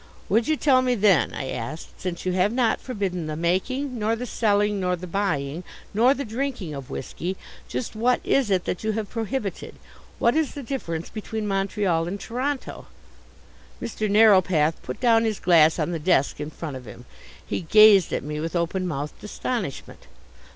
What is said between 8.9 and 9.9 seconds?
have prohibited?